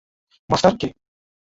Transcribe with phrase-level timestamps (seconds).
[0.49, 0.87] Master- কে?